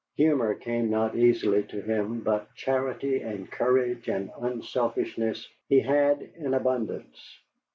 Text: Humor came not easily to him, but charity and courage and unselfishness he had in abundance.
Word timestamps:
Humor 0.15 0.55
came 0.55 0.89
not 0.89 1.15
easily 1.15 1.61
to 1.65 1.79
him, 1.79 2.21
but 2.21 2.55
charity 2.55 3.21
and 3.21 3.51
courage 3.51 4.09
and 4.09 4.31
unselfishness 4.39 5.47
he 5.69 5.79
had 5.81 6.23
in 6.37 6.55
abundance. 6.55 7.37